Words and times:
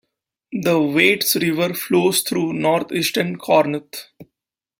The 0.63 0.81
Waits 0.81 1.35
River 1.35 1.75
flows 1.75 2.21
through 2.23 2.53
northeastern 2.53 3.37
Corinth. 3.37 4.07